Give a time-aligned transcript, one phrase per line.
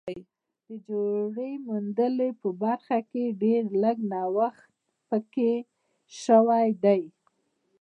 [0.67, 2.27] د جوړې موندلو
[2.63, 4.63] برخه کې ډېر لږ نوښت
[5.09, 5.51] پکې
[6.21, 7.01] شوی دی